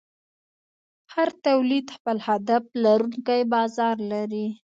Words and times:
هر 1.13 1.29
تولید 1.45 1.87
خپل 1.95 2.17
هدف 2.27 2.63
لرونکی 2.83 3.41
بازار 3.53 3.95
لري. 4.11 4.47